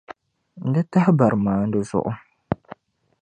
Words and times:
Di 0.73 0.81
tahi 0.91 1.11
baramanda 1.17 1.79
zuɣu. 1.89 2.11